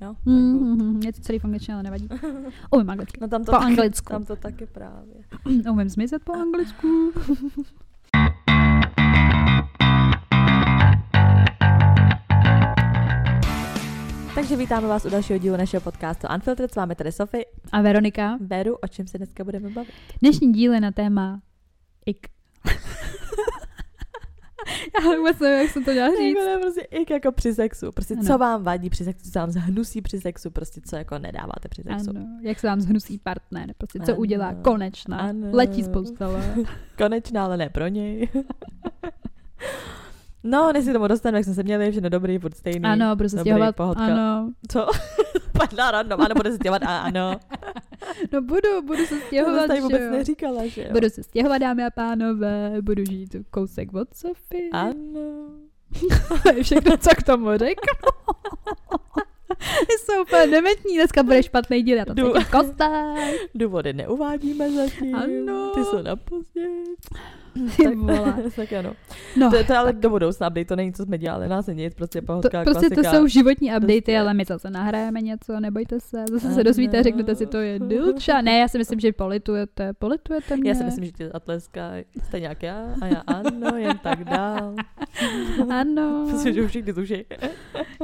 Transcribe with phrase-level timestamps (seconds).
[0.00, 0.14] Jo?
[0.24, 2.08] Mm, mm, mm, je to celý v angličtině, ale nevadí.
[2.70, 3.18] Umím anglicky.
[3.20, 4.12] No tam to Po taky, anglicku.
[4.12, 5.14] Tam to taky právě.
[5.70, 7.12] Umím zmizet po anglicku.
[14.34, 16.72] Takže vítáme vás u dalšího dílu našeho podcastu Unfiltered.
[16.72, 17.44] S vámi tady Sofie.
[17.72, 19.94] A Veronika, Beru, o čem se dneska budeme bavit?
[20.22, 21.40] dnešní díl je na téma
[22.06, 22.26] ik.
[25.04, 26.36] Já vůbec nevím, jak jsem to měla říct.
[26.38, 27.92] Jako, ne, prostě ik jako při sexu.
[27.92, 28.22] Prostě Ano.
[28.24, 31.82] co vám vadí při sexu, co vám zhnusí při sexu, prostě co jako nedáváte při
[31.82, 32.10] sexu.
[32.10, 34.20] Ano, jak se vám zhnusí partner, prostě co Ano.
[34.20, 35.46] udělá konečná, Ano.
[35.52, 36.54] letí z postele.
[36.98, 38.28] Konečná, ale ne pro něj.
[40.44, 42.84] no, než si tomu dostanu, jak jsme se měli, všechno dobrý, furt stejný.
[42.84, 44.04] Ano, budu se Dobrý, stěhovat, pohodka.
[44.04, 44.52] ano.
[44.68, 44.86] Co?
[45.58, 47.36] Padla random, ano, bude se stěhovat, a ano.
[48.32, 50.10] No budu, budu se To stěhovat, jsi tady vůbec jo.
[50.10, 50.88] neříkala, že jo?
[50.92, 54.68] Budu se stěhovat, dámy a pánové, budu žít kousek od Sofie.
[54.72, 55.48] Ano.
[56.42, 57.92] To všechno, co k tomu řeknu.
[59.98, 63.50] Jsou úplně dementní, dneska bude špatný díl, já to cítím kostek.
[63.54, 65.14] Důvody neuvádíme zatím.
[65.16, 65.70] Ano.
[65.74, 66.66] Ty jsou na pozdě.
[67.76, 68.34] Ty vole.
[68.56, 68.92] tak ano.
[69.36, 71.66] No, To, je- to je ale do budoucna update, to není, co jsme dělali, nás
[71.66, 73.16] nic, prostě to, pohodka, prostě to klasika.
[73.18, 74.18] jsou životní updaty, Prostě.
[74.18, 78.40] ale my zase nahrajeme něco, nebojte se, zase se dozvíte, řeknete si, to je dilča.
[78.40, 80.70] Ne, já si myslím, že politujete, politujete mě.
[80.70, 81.90] Já si myslím, že ty atleska
[82.24, 84.74] jste nějak já a já ano, jen tak dál.
[85.70, 87.24] Ano, Myslím, že už všichni tuší.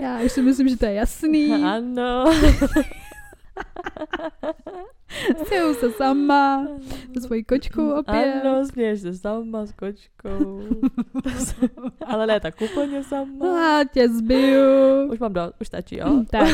[0.03, 1.53] já už si myslím, že to je jasný.
[1.65, 2.25] Ano.
[5.45, 6.67] Stěhu se sama,
[7.15, 8.43] se svojí kočkou opět.
[8.45, 10.63] Ano, směješ se sama s kočkou.
[12.07, 13.81] Ale ne tak úplně sama.
[13.81, 14.63] A tě zbiju.
[15.13, 16.25] Už mám dost, už stačí, jo?
[16.31, 16.49] Tak,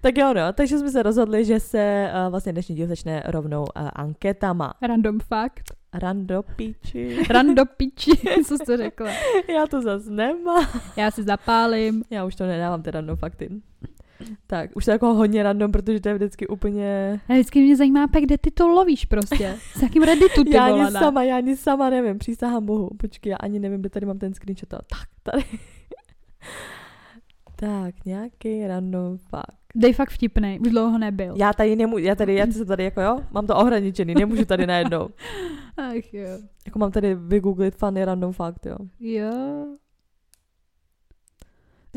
[0.00, 3.60] Tak jo, no, takže jsme se rozhodli, že se uh, vlastně dnešní díl začne rovnou
[3.60, 4.74] uh, anketama.
[4.82, 5.62] random fakt.
[5.94, 7.22] Rando píči.
[7.30, 8.10] Rando piči,
[8.46, 9.08] co jste řekla.
[9.48, 10.66] Já to zas nemám.
[10.96, 12.04] Já si zapálím.
[12.10, 13.50] Já už to nedávám, ty random fakty.
[14.46, 17.20] Tak, už to je jako hodně random, protože to je vždycky úplně...
[17.28, 19.56] A vždycky mě zajímá, pak, kde ty to lovíš prostě.
[19.76, 21.00] S jakým redditu ty já ani volana.
[21.00, 22.90] sama, já ani sama nevím, přísahám bohu.
[22.96, 24.68] Počkej, já ani nevím, kde tady mám ten screenshot.
[24.68, 25.44] Tak, tady.
[27.56, 29.62] tak, nějaký random fakt.
[29.74, 31.34] Dej fakt vtipnej, už dlouho nebyl.
[31.36, 34.66] Já tady nemůžu, já tady, já se tady jako jo, mám to ohraničený, nemůžu tady
[34.66, 35.08] najednou.
[35.76, 36.28] Ach jo.
[36.66, 38.76] Jako mám tady vygooglit funny random fakt, jo.
[39.00, 39.32] Jo.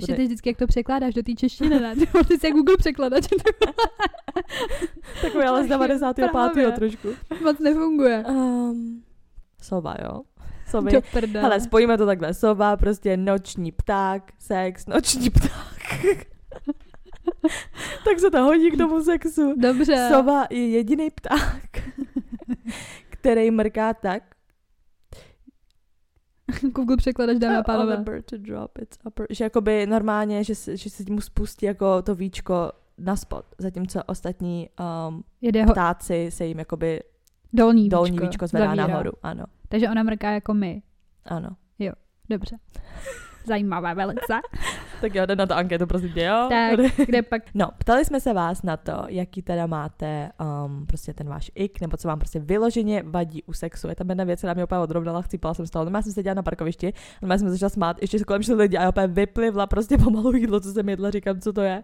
[0.02, 1.96] Bude- teď vždycky, jak to překládáš do té češtiny, ne?
[2.00, 3.28] Ty, ty jsi jak Google překladač,
[5.22, 6.32] Takový ale z 95.
[6.32, 6.72] Právě.
[6.72, 7.08] trošku.
[7.44, 8.24] moc nefunguje.
[8.30, 9.04] Um,
[9.62, 10.22] sova, jo.
[10.68, 10.92] Sovy.
[10.92, 11.42] Do prdele.
[11.44, 12.34] Hele, spojíme to takhle.
[12.34, 16.06] Sova, prostě noční pták, sex, noční pták.
[18.06, 19.54] tak se to hodí k tomu sexu.
[19.58, 20.10] Dobře.
[20.12, 21.84] Sova je jediný pták,
[23.10, 24.24] který mrká tak,
[26.76, 27.98] Google překladač, on the pánové.
[27.98, 32.16] bird to drop its upper, že jakoby normálně, že, že se mu spustí jako to
[32.16, 34.70] víčko na spod, zatímco ostatní
[35.10, 37.00] um, Jede ho ptáci se jim jakoby
[37.54, 38.88] dolní, dolní víčko, víčko zvedá zavírá.
[38.88, 39.12] nahoru.
[39.24, 40.82] Ano, Takže ona mrká jako my.
[41.26, 41.50] ano.
[42.30, 42.58] Dobře.
[43.48, 44.34] Zajímavé velice.
[45.02, 46.48] Tak jo, jde na to anketu, prosím tě, jo?
[46.50, 50.30] Tak, kde pak No, ptali jsme se vás na to, jaký teda máte
[50.66, 53.88] um, prostě ten váš ik, nebo co vám prostě vyloženě vadí u sexu.
[53.88, 55.86] Je tam jedna věc, která mě úplně odrovnala, chcípala jsem z toho.
[55.86, 58.54] No, já jsem seděla na parkovišti, no, já jsem začala smát, ještě se kolem šli
[58.56, 61.84] lidi a já úplně vyplivla prostě pomalu jídlo, co jsem jedla, říkám, co to je.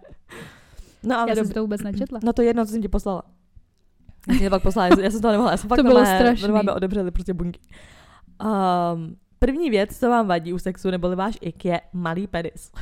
[1.03, 2.19] No, ale já jsem to vůbec nečetla.
[2.23, 3.23] No to je jedno, co jsem ti poslala.
[4.27, 6.19] Já jsem tě pak poslala, já jsem to nemohla, já jsem fakt To bylo normálně-
[6.19, 6.41] strašný.
[6.47, 7.59] normálně odebřeli prostě bunky.
[8.43, 9.15] Um,
[9.45, 12.71] první věc, co vám vadí u sexu, neboli váš ik, je malý penis.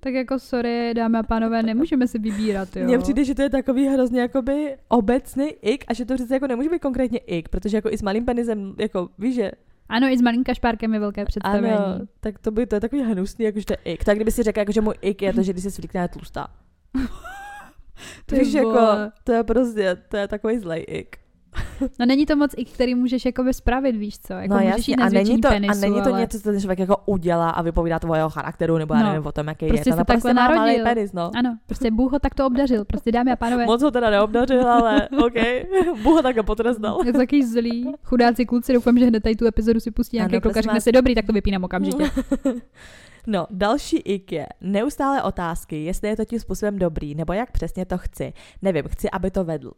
[0.00, 2.84] Tak jako sorry, dámy a pánové, nemůžeme si vybírat, jo.
[2.84, 6.46] Mně přijde, že to je takový hrozně jakoby obecný ik a že to přece jako
[6.46, 9.50] nemůže být konkrétně ik, protože jako i s malým penisem, jako víš, že
[9.88, 11.74] Ano, i s malým kašpárkem je velké představení.
[11.74, 14.04] ano, tak to by to je takový hnusný, jako že to je ik.
[14.04, 16.08] Tak kdyby si řekla, jako, že můj ik je to, že když se svlíkne je
[16.08, 16.46] tlustá.
[18.26, 18.80] Ty Víš, jako,
[19.24, 21.16] to je prostě, to je takový zlej ik.
[21.98, 24.32] No není to moc i který můžeš jakoby spravit, víš co?
[24.32, 26.20] Jako no můžeš jasně, a není to, penisu, a není to ale...
[26.20, 29.08] něco, co ten člověk jako udělá a vypovídá to o jeho charakteru, nebo já No.
[29.08, 29.92] nevím o tom, jaký Prostě je.
[29.94, 30.84] To se takhle má malý narodil.
[30.84, 31.30] penis, no.
[31.36, 32.84] Ano, prostě Bůh ho takto obdařil.
[32.84, 35.34] Prostě dámy a pánové, Moc ho teda neobdařil, ale OK.
[36.02, 36.98] Bůh ho takhle potrestal.
[37.04, 37.92] je to takový zlý.
[38.04, 40.92] Chudáci kluci, doufám, že hned tady tu epizodu si pustí nějaký kluk a řekne si
[40.92, 42.04] dobrý, tak to vypínám okamžitě.
[43.26, 47.84] No, další ik je neustále otázky, jestli je to tím způsobem dobrý, nebo jak přesně
[47.84, 48.32] to chci.
[48.62, 49.70] Nevím, chci, aby to vedl.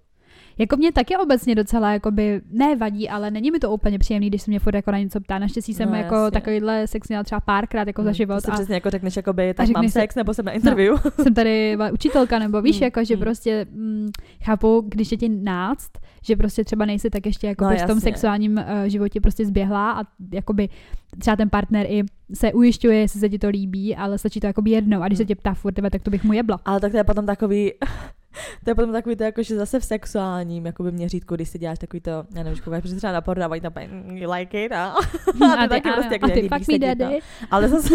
[0.58, 4.42] Jako mě taky obecně docela jakoby, ne vadí, ale není mi to úplně příjemný, když
[4.42, 5.38] se mě furt jako na něco ptá.
[5.38, 6.30] Naštěstí jsem No, jako jasně.
[6.30, 9.54] takovýhle sex měla třeba párkrát jako za Hm, život To a přesně jako řekneš, jakoby,
[9.54, 10.96] tak mám sex, nebo jsem na interview.
[11.22, 13.20] jsem tady učitelka, nebo víš, Mm, jako, že mm.
[13.20, 14.08] prostě mm,
[14.44, 15.90] chápu, když je ti náct,
[16.24, 19.92] že prostě třeba nejsi tak ještě jako No, v tom sexuálním uh, životě prostě zběhla
[19.92, 20.68] a jakoby
[21.18, 22.02] třeba ten partner i
[22.34, 25.22] se ujišťuje, jestli se ti to líbí, ale stačí to jakoby jednou a když se
[25.24, 25.26] Mm.
[25.28, 26.60] tě ptá furt, tebe, tak to bych mu jebla.
[26.64, 27.72] Ale tak to je potom takový,
[28.64, 31.78] to je potom takový to jako, že zase v sexuálním jakoby měřítku, když si děláš
[31.78, 34.64] takový to, já nevím, že koukáš, protože třeba na porno dávají tam mm, you like
[34.64, 34.86] it, a,
[35.58, 36.86] a, ty taky ano, prostě a ty líbí fuck se me ti to.
[36.86, 37.18] daddy,
[37.50, 37.94] Ale zase,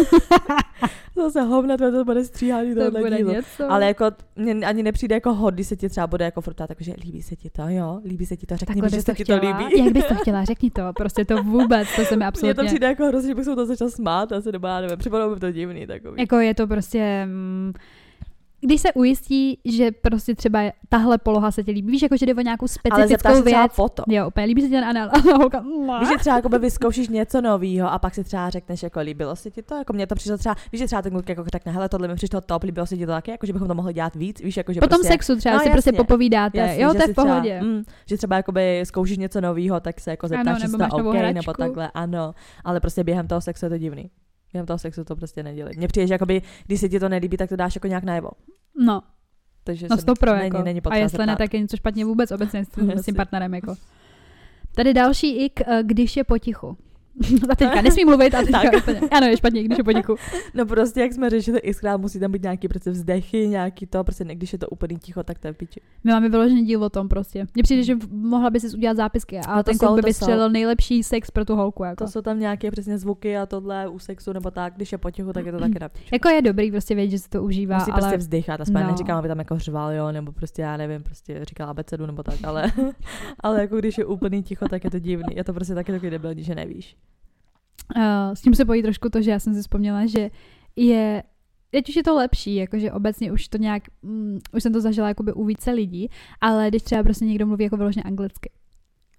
[1.16, 3.32] zase hovna, to, to bude stříhání to tohle bude dílu.
[3.32, 3.72] něco.
[3.72, 4.04] Ale jako
[4.36, 7.22] mně ani nepřijde jako hod, když se ti třeba bude jako furt ptát, jako, líbí
[7.22, 9.36] se ti to, jo, líbí se ti to, řekni mi, že se to ti to
[9.36, 9.84] líbí.
[9.84, 10.44] Jak bys to chtěla?
[10.44, 10.82] Řekni to.
[10.96, 12.64] Prostě to vůbec, to se mi Mně to absolutně...
[12.64, 15.40] přijde jako hrozně, že bych se to začal smát, asi nebo já nevím, připadalo mi
[15.40, 16.20] to divný takový.
[16.20, 17.26] Jako je to prostě...
[17.26, 17.72] Mm,
[18.60, 22.34] když se ujistí, že prostě třeba tahle poloha se ti líbí, víš, jako že jde
[22.34, 23.72] o nějakou Ale specifickou třeba věc.
[23.76, 24.04] potom.
[24.08, 25.08] Jo, úplně líbí se ti ten anal.
[25.12, 25.64] A holka,
[26.00, 29.50] Víš, že třeba jako vyzkoušíš něco nového a pak si třeba řekneš, jako líbilo se
[29.50, 31.88] ti to, jako mě to přišlo třeba, víš, že třeba ten kluk jako řekne, hele,
[31.88, 34.14] tohle mi přišlo top, líbilo se ti to taky, jako že bychom to mohli dělat
[34.14, 36.58] víc, víš, jako že po tom prostě, sexu třeba No, si prostě popovídáte.
[36.58, 37.56] jasně, jo, že to je v pohodě.
[37.60, 40.78] Třeba, mm, že třeba jakoby zkoušíš něco nového, tak se jako Ano, zeptáš, nebo jestli
[40.78, 41.34] máš to novou OK, hračku.
[41.34, 44.10] nebo takhle, ano, ale prostě během toho sexu je to divný.
[44.56, 45.74] Během toho sexu to prostě nedělej.
[45.76, 48.30] Mně přijde, že jakoby, když se ti to nelíbí, tak to dáš jako nějak najevo.
[48.80, 49.02] No,
[49.64, 50.62] Takže no se sto pro, není, jako.
[50.62, 52.64] není a jestli ne, tak je něco špatně vůbec obecně
[52.96, 53.74] s tím, partnerem, jako.
[54.74, 56.76] Tady další ik, eh, když je potichu.
[57.50, 58.74] A teďka nesmí mluvit a teďka Tak.
[58.76, 60.16] úplně, ano, je špatně, když je potichu.
[60.54, 64.04] No prostě, jak jsme řešili, i skrát musí tam být nějaký prostě vzdechy, nějaký to,
[64.04, 65.80] prostě ne, když je to úplně ticho, tak to je piči.
[66.04, 67.46] My máme vyložený díl o tom prostě.
[67.54, 71.02] Mně přijde, že mohla by si udělat zápisky, ale No ten kluk by vystřelil nejlepší
[71.02, 71.84] sex pro tu holku.
[71.84, 72.04] Jako.
[72.04, 75.32] To jsou tam nějaké přesně zvuky a tohle u sexu nebo tak, když je potichu,
[75.32, 77.90] tak je to taky na jako je dobrý prostě vědět, že se to užívá, Musí
[77.90, 78.90] ale prostě vzdychat, aspoň No.
[78.90, 82.34] neříkám, aby tam jako řval, jo, nebo prostě já nevím, prostě říkal abecedu nebo tak,
[82.44, 82.72] ale,
[83.40, 85.36] ale jako když je úplný ticho, tak je to divný.
[85.36, 86.96] Je to prostě taky takový debilní, že nevíš.
[87.96, 88.02] Uh,
[88.34, 90.30] s tím se pojí trošku to, že já jsem si vzpomněla, že
[90.76, 91.22] je
[91.70, 95.08] Teď už je to lepší, jakože obecně už to nějak, mm, už jsem to zažila
[95.08, 96.08] jakoby u více lidí,
[96.40, 98.50] ale když třeba prostě někdo mluví jako vyloženě anglicky,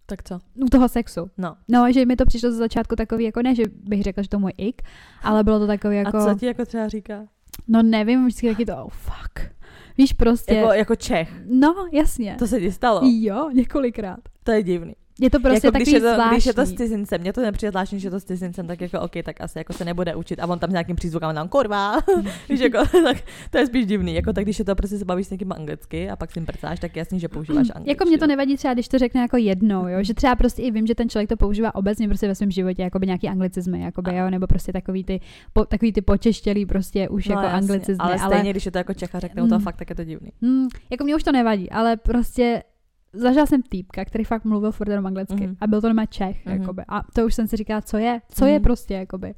[0.06, 0.40] Tak co?
[0.56, 1.30] u toho sexu.
[1.38, 1.56] No.
[1.68, 4.40] No, že mi to přišlo ze začátku takový, jako ne, že bych řekla, že to
[4.40, 4.82] můj ik,
[5.24, 7.28] ale bylo to takový jako, A co ti jako třeba říká?
[7.68, 9.52] no nevím, vždycky taky to, oh fuck.
[9.98, 11.34] Víš prostě, Jako, jako Čech.
[11.46, 12.36] no jasně.
[12.40, 13.02] To se ti stalo?
[13.04, 14.20] Jo, několikrát.
[14.44, 14.96] To je divný.
[15.22, 16.36] Je to prostě jako takový když je, to, zvláštní.
[16.36, 18.82] když je to s cizincem, mě to nepřijde zvláštní, že je to s cizincem, tak
[18.82, 21.48] jako OK, tak asi jako se nebude učit a on tam s nějakým přízvukem tam
[21.50, 22.00] kurva,
[22.50, 23.18] víš, jako, tak
[23.50, 26.10] to je spíš divný, jako tak když je to prostě se bavíš s někým anglicky
[26.10, 27.92] a pak si jim prcáš, tak jasný, že používáš angličtinu.
[27.92, 29.98] Jako mě to nevadí třeba, když to řekne jako jednou, jo?
[30.04, 32.82] že třeba prostě i vím, že ten člověk to používá obecně prostě ve svém životě,
[32.82, 34.30] jako by nějaký anglicizmy, jakoby, jo?
[34.30, 35.20] nebo prostě takový ty,
[35.54, 38.72] po, takový ty počeštělý prostě už jako No, jasně, anglicizmy, ale ale, stejně, když je
[38.72, 39.62] to jako Čecha, řekne mu to Mm.
[39.62, 40.32] fakt, tak je to divný.
[40.42, 42.64] Hmm, jako mě už to nevadí, ale prostě
[43.18, 45.58] zažila jsem týpka, který fakt mluvil furt jenom anglicky Mhm.
[45.62, 46.62] a byl to normálně Čech, Mhm.
[46.62, 46.84] jakoby.
[46.88, 48.64] A to už jsem si říkala, co je, co je Mhm.
[48.64, 49.34] prostě, jakoby.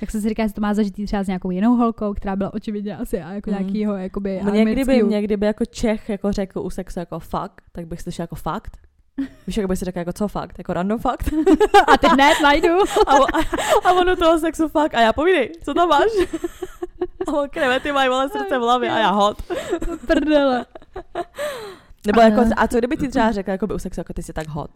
[0.00, 2.54] Tak jsem si říkala, že to má zažitý třeba s nějakou jinou holkou, která byla
[2.54, 3.58] očividně asi a jako Mhm.
[3.60, 7.62] nějakýho, jakoby, Mě kdyby, anglickýho- mě kdyby jako Čech jako řekl u sexu jako fakt,
[7.72, 8.78] tak bych slyšel jako fakt.
[9.46, 11.32] Víš, jako bych si řekl jako co fakt, jako random fakt.
[11.94, 12.68] A teď ne, najdu.
[13.06, 13.40] A, a,
[13.88, 14.94] a on do toho sexu fakt.
[14.94, 16.10] A já povídej, co tam máš?
[17.28, 19.42] A on krevety mají vole srdce v hlavě a já hot.
[20.06, 20.66] Prdele.
[22.06, 24.22] Nebo Ale- jako, a co kdyby ti třeba řekl jako by u sexu, jako ty
[24.22, 24.70] jsi tak hot?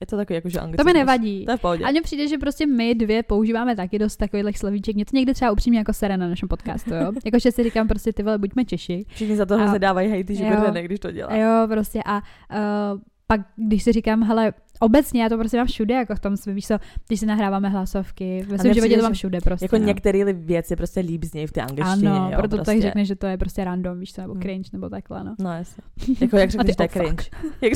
[0.00, 0.58] Je to takový jako, že.
[0.76, 1.44] To mi nevadí.
[1.44, 1.84] To je v pohodě.
[1.84, 4.94] A mně přijde, že prostě my dvě používáme taky dost takových slovíček.
[4.96, 7.12] Mě to někde třeba upřímně jako sere na našem podcastu, jo.
[7.24, 9.04] Jakože si říkám prostě ty vole, buďme Češi.
[9.08, 10.44] Všichni za to A- hrozně dávají hejty, že.
[10.44, 11.36] Gordon, když to dělá.
[11.36, 15.94] Jo, prostě a uh, pak, když si říkám, hele, obecně já to prostě mám všude,
[15.94, 19.12] jako v tom svém, víš co, když si nahráváme hlasovky, ve svém životě to mám
[19.12, 19.64] všude prostě.
[19.64, 19.84] Jako no.
[19.84, 22.10] některé věci prostě líp znějí v té angličtině.
[22.10, 22.72] Ano, jo, proto prostě.
[22.72, 24.42] tak řekne, že to je prostě random, víš co, nebo Hmm.
[24.42, 25.34] cringe, nebo takhle, no.
[25.38, 25.82] No jasně.
[26.20, 27.24] Jako jak řekneš, že to je cringe.
[27.60, 27.72] Jak,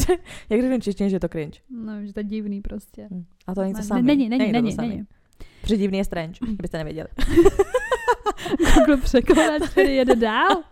[0.50, 1.60] jak řekneš češtině, že je to cringe.
[1.70, 3.08] No, že to je divný prostě.
[3.10, 3.25] Hm.
[3.46, 4.02] A to není to samé.
[4.02, 5.04] Není, není, není, není.
[5.60, 7.08] Protože divný je strange, kdybyste nevěděli.
[8.75, 10.62] Google překladač, který jede dál.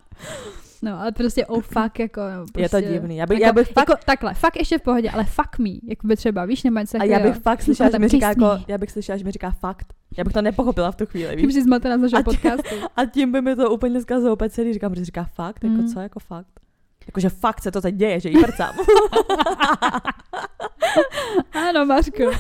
[0.84, 3.16] No, ale prostě oh fuck, jako no, prostě, Je to divný.
[3.16, 5.68] Já bych, jako, já bych fakt, jako, takhle, fakt ještě v pohodě, ale fuck me,
[5.88, 8.28] jako by třeba, víš, nebo něco a já bych fakt slyšela, Ale že mi říká
[8.28, 9.86] jako, já bych slyšela, že mi říká fakt.
[10.18, 11.54] Já bych to nepochopila v tu chvíli, Tím víš?
[11.54, 12.74] si zmatená z našeho podcastu.
[12.96, 14.72] A tím by mi to úplně zkazilo úplně celý.
[14.72, 15.88] Říkám, protože říká fakt, jako Mm.
[15.88, 16.46] co, jako fakt.
[17.06, 18.74] Jakože fakt se to teď děje, že jí prcám.
[21.68, 22.30] Ano, Mařko.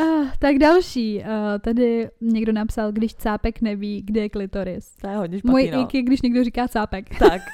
[0.00, 1.18] Ah, tak další.
[1.18, 1.24] Uh,
[1.60, 4.96] tady někdo napsal, když cápek neví, kde je klitoris.
[4.96, 5.80] to je hodně špatný, Můj no.
[5.82, 7.18] ik je, když někdo říká cápek.
[7.18, 7.42] Tak.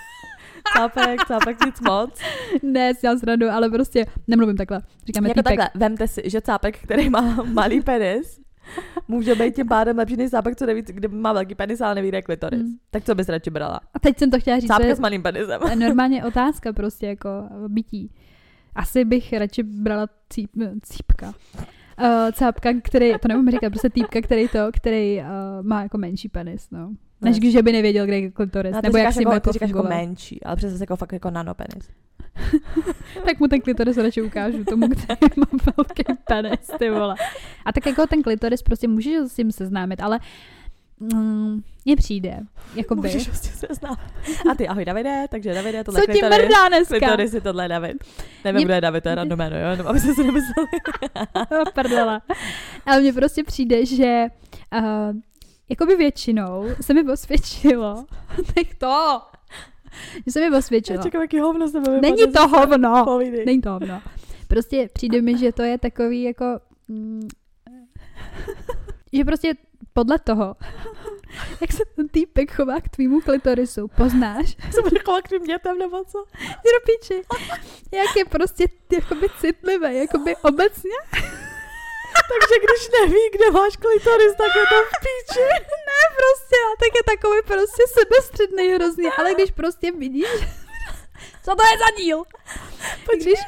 [0.77, 2.21] Cápek, cápek nic moc.
[2.63, 4.81] ne, si dělám srandu, ale prostě nemluvím takhle.
[5.07, 5.59] Říkáme jako týpek.
[5.59, 7.21] takhle, vemte si, že cápek, který má
[7.53, 8.41] malý penis,
[9.09, 12.09] může být tím pádem lepší než sápek, co neví, kde má velký penis, ale neví,
[12.09, 12.61] kde je klitoris.
[12.61, 12.77] Hmm.
[12.91, 13.81] Tak co bys radši brala?
[13.95, 15.61] A teď jsem to chtěla říct, je s malým penisem.
[15.79, 17.29] normálně otázka prostě jako
[17.69, 18.11] bytí.
[18.75, 20.51] Asi bych radši brala cíp,
[20.83, 21.35] cípka.
[22.01, 26.29] Uh, cápka, který, to nevím říkat, prostě týpka, který to, který uh, má jako menší
[26.29, 26.91] penis, no.
[27.21, 29.83] Než když by nevěděl, kde je klitoris, No, nebo jak si jako, jako říkáš jako
[29.83, 31.91] menší, ale přesně jako fakt jako nanopenis.
[33.25, 35.47] Tak mu ten klitoris radši ukážu tomu, který má
[35.77, 37.15] velký penis, ty vole.
[37.65, 40.21] A tak jako ten klitoris prostě můžeš s tím seznámit, ale
[41.13, 42.41] mm, mně přijde,
[42.75, 43.09] jako by.
[43.09, 43.99] Můžeš prostě se znát.
[44.51, 46.99] A ty, ahoj Davide, takže Davide, tohle Co ti mrdá dneska?
[46.99, 47.97] Klitoris je tohle David.
[48.45, 49.71] Nevím, Mě- kdo je David, to je random jméno, jo?
[49.71, 50.69] Jenom aby se si nemysleli.
[51.51, 52.23] Oh, Prdela.
[52.87, 54.27] Ale mně prostě přijde, že
[54.79, 55.17] uh,
[55.69, 58.05] jakoby většinou se mi osvědčilo,
[58.55, 59.21] tak to,
[60.27, 60.99] že se mi osvědčilo.
[60.99, 63.05] Já čekám, jaký hovno se bude Není to hovno.
[63.05, 63.45] Povídej.
[63.47, 64.03] Není to hovno.
[64.49, 66.45] Prostě přijde mi, že to je takový jako...
[66.89, 67.29] Mm,
[69.13, 69.55] že prostě
[69.95, 70.57] podle toho,
[71.61, 75.79] jak se ten týpek chová k tvýmu klitorisu, poznáš, Se bude chovat k tvým dětem
[75.79, 76.25] nebo co?
[76.65, 77.23] Do píči,
[77.93, 80.99] jak je prostě jakoby citlivý, jakoby obecně.
[82.31, 85.41] Takže když neví, kde máš klitoris, tak je to v píči.
[85.89, 90.29] Ne, prostě, a tak je takový prostě sebestředný hrozně, ale když prostě vidíš,
[91.45, 92.23] co to je za díl?
[93.17, 93.41] Když...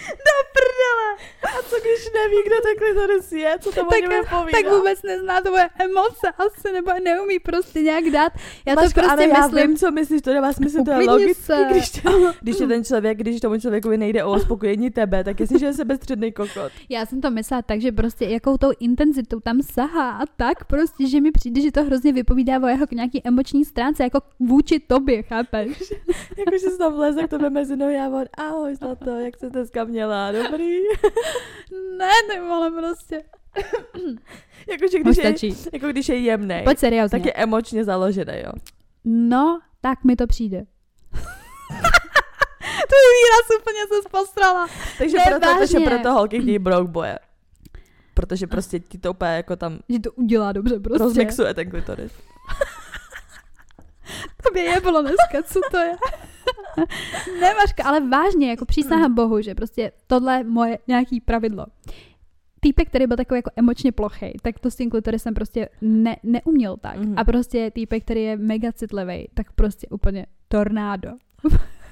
[0.00, 0.34] Do
[0.78, 1.28] prdele.
[1.42, 3.56] A co když neví, kde ten klitoris je?
[3.60, 8.32] Co to tak, tak vůbec nezná tvoje emoce asi, nebo neumí prostě nějak dát.
[8.66, 11.34] Já to Mařko, prostě ano, já myslím, vím, co myslíš, to nemá smysl, to je
[11.34, 11.66] se.
[11.70, 12.02] když, tě,
[12.40, 16.32] když je ten člověk, když tomu člověku nejde o uspokojení tebe, tak že je sebestředný
[16.32, 16.72] kokot.
[16.88, 21.08] já jsem to myslela tak, že prostě jakou tou intenzitou tam sahá a tak prostě,
[21.08, 25.22] že mi přijde, že to hrozně vypovídá o jeho nějaký emoční stránce, jako vůči tobě,
[25.22, 25.78] chápeš?
[26.38, 29.50] Jako, že se tam vleze k tebe mezi nohy a on, ahoj, zlato, jak se
[29.50, 30.67] dneska měla, dobrý.
[31.98, 33.22] ne, ne, ale prostě.
[34.70, 37.18] Jako, že Už když je, jako když je jemnej, Pojď seriózně.
[37.18, 38.52] tak je emočně založený, jo.
[39.04, 40.58] No, tak mi to přijde.
[42.88, 44.68] to je výraz úplně se postrala.
[44.98, 45.80] Takže Ne, proto, vážně.
[45.80, 47.18] proto holky chtějí broke boje.
[48.14, 51.04] Protože prostě ti to úplně jako tam Že to udělá dobře prostě.
[51.04, 52.12] rozmixuje ten klitoris.
[54.42, 55.92] To by je bylo dneska, co to je?
[57.40, 61.66] Ne, Mařka, ale vážně, jako přísahám bohu, že prostě tohle je moje nějaký pravidlo.
[62.60, 66.76] Týpek, který byl takový jako emočně plochej, tak to s tím klitorisem prostě ne, neuměl
[66.76, 66.96] tak.
[66.96, 67.14] Mhm.
[67.16, 71.10] A prostě týpek, který je mega citlivý, tak prostě úplně tornádo.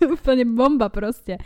[0.13, 1.39] úplně bomba prostě.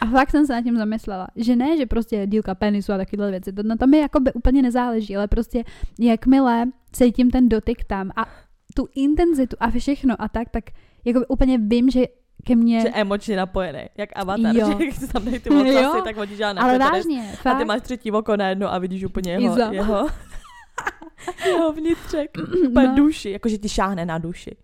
[0.00, 3.30] A fakt jsem se nad tím zamyslela, že ne, že prostě dílka penisu a takovéhle
[3.30, 5.64] věci, to na tom mi jako by úplně nezáleží, ale prostě
[5.98, 8.26] jakmile cítím ten dotyk tam a
[8.74, 10.64] tu intenzitu a všechno a tak, tak
[11.04, 12.04] jako úplně vím, že
[12.44, 12.80] ke mně...
[12.80, 14.68] Že emočně napojený, jak avatar, Jo.
[14.78, 16.00] že když se tam dají ty Jo.
[16.04, 17.66] tak hodíš na ale vážně, A ty fakt.
[17.66, 19.72] máš třetí oko najednou a vidíš úplně jeho, Iza.
[19.72, 20.06] jeho,
[21.46, 22.30] jeho vnitřek,
[22.74, 22.94] No.
[22.96, 24.56] duši, jakože ti šáhne na duši.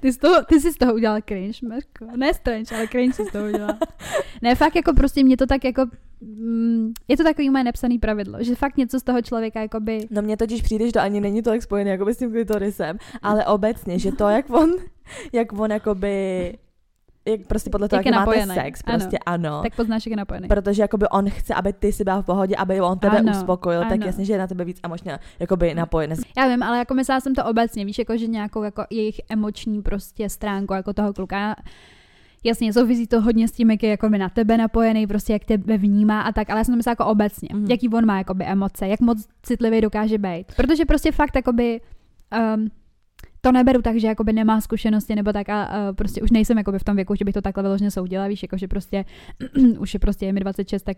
[0.00, 2.16] Ty, z toho, ty jsi z toho udělal cringe, Marko.
[2.16, 3.74] Ne strange, ale cringe jsi z toho udělal.
[4.42, 5.86] Ne, fakt jako prostě mě to tak jako...
[6.20, 10.06] Mm, je to takový moje nepsaný pravidlo, že fakt něco z toho člověka jakoby...
[10.10, 13.46] No mně totiž přijde, že to ani není tolik spojené jako s tím klitorisem, ale
[13.46, 14.70] obecně, že to, jak on,
[15.32, 16.58] jak on jakoby,
[17.26, 19.62] jak prostě podle toho, Jak jak, máte sex, prostě ano.
[19.62, 20.48] Tak poznáš, jak je napojený.
[20.48, 23.80] Protože jakoby on chce, aby ty si byla v pohodě, aby on tebe Ano, uspokojil,
[23.80, 24.06] tak ano.
[24.06, 26.16] jasně, že je na tebe víc emočně jakoby napojený.
[26.36, 29.82] Já vím, ale jako myslela jsem to obecně, víš, jako že nějakou jako jejich emoční
[29.82, 31.56] prostě stránku jako toho kluka.
[32.44, 35.78] Jasně, souvisí to hodně s tím, jak je jako na tebe napojený, prostě jak tebe
[35.78, 37.66] vnímá a tak, ale já jsem to myslela jako obecně, mm.
[37.70, 40.44] jaký on má jakoby emoce, jak moc citlivý dokáže být.
[40.56, 41.80] Protože prostě fakt jakoby
[42.54, 42.70] um,
[43.44, 46.78] to neberu tak, že jakoby nemá zkušenosti nebo tak a uh, prostě už nejsem jakoby
[46.78, 49.04] v tom věku, že bych to takhle vyloženě soudila, víš, jako že prostě
[49.78, 50.96] už je prostě je mi 26, tak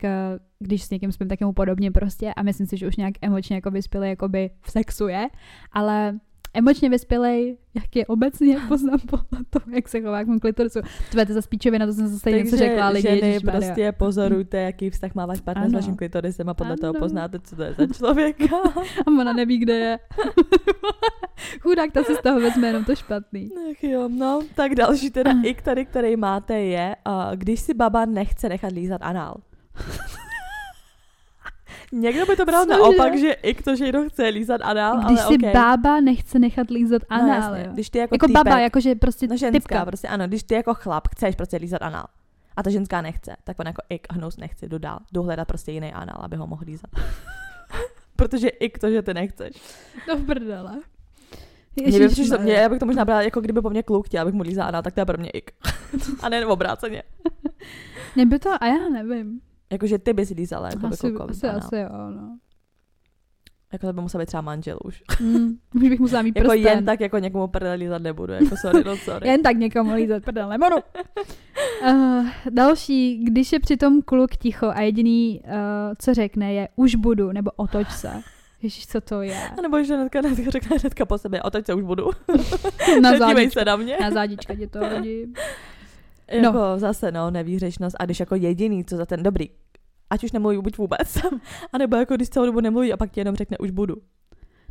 [0.59, 3.57] když s někým spím, tak mu podobně prostě a myslím si, že už nějak emočně
[3.57, 5.29] jako vyspělej jakoby v sexu je,
[5.73, 6.19] ale
[6.55, 10.81] emočně vyspělej, jak je obecně, poznám podle toho, jak se chová k mému klitorisu.
[11.11, 13.61] Tvé to za spíčovina, to jsem zase něco řekla, lidi, ženy ježišmarja.
[13.61, 15.79] prostě pozorujte, jaký vztah má váš partner s Ano.
[15.79, 16.81] vaším klitorisem a podle Ano.
[16.81, 18.57] toho poznáte, co to je za člověka.
[19.07, 19.99] A ona neví, kde je.
[21.61, 23.51] Chudák, ta si z toho vezme jenom to špatný.
[23.71, 28.05] Ach jo, no, tak další teda ik tady, který máte je, uh, když si baba
[28.05, 29.37] nechce nechat lízat anál.
[31.95, 32.79] Někdo by to bral Cože?
[32.79, 35.53] naopak, že ik to, že někdo chce lízat anál, Když ale si okay.
[35.53, 37.65] bába nechce nechat lízat no, anál, jasně.
[37.67, 37.73] jo.
[37.73, 39.85] Když ty jako, Jako týpek, baba, jakože prostě no ženská, typka.
[39.85, 42.07] prostě ano, když ty jako chlap chceš prostě lízat anál
[42.57, 45.73] a ta ženská nechce, tak on jako ik hnus nechci, jdu dál, jdu hledat prostě
[45.73, 46.91] jiný anál, aby ho mohl lízat.
[48.17, 49.57] Protože ik to, že ty nechceš.
[50.09, 50.81] No v prdele.
[51.77, 54.23] Mě by přišlo, mě, já bych to možná brala, jako kdyby po mně kluk chtěl,
[54.23, 55.51] abych mu lízal anál, tak to je pro mě ik.
[56.23, 57.03] a ne obráceně.
[58.15, 59.41] Mě by to, a já nevím.
[59.73, 61.61] Jakože ty bys lízala jako by Asi, klukovi asi, banán.
[61.65, 62.39] asi jo, no.
[63.73, 65.03] Jako to by musel být třeba manžel už.
[65.21, 66.73] Mm, už bych musela mít jako prsten.
[66.73, 69.29] jen tak jako někomu prdel lízat nebudu, jako sorry, no sorry.
[69.29, 70.77] Jen tak někomu lízat prdel nebudu.
[71.83, 75.51] Uh, další, když je přitom kluk ticho a jediný, uh,
[75.99, 78.11] co řekne, je už budu, nebo otoč se.
[78.63, 79.49] Ježíš, co to je?
[79.59, 82.11] A nebo že hnedka, hnedka řekne hnedka po sobě, otoč se už budu.
[83.01, 83.97] Na zádička, se na mě.
[84.01, 85.33] na zádička tě to hodí.
[86.31, 87.97] Jako zase, no, nevířečnost.
[87.99, 89.51] A když jako jediný, co za ten dobrý,
[90.11, 91.19] ať už nemluví buď vůbec,
[91.73, 93.95] anebo jako když celou dobu nemluví a pak ti jenom řekne už budu.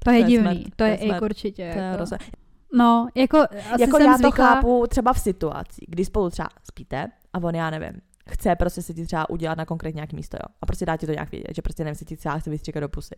[0.04, 1.18] To je To je divný, smrt, to je smrt.
[1.18, 1.72] i určitě.
[1.74, 2.06] To je Jako.
[2.76, 6.50] No, jako asi jako jsem já to zvyklá, chápu třeba v situaci, kdy spolu třeba
[6.64, 10.38] spíte a on, já nevím, chce prostě si ti třeba udělat na konkrétně nějaký místo,
[10.38, 10.56] jo.
[10.62, 12.82] A prostě dá ti to nějak vědět, že prostě nevím, si ti třeba chce vystříkat
[12.82, 13.16] do pusy.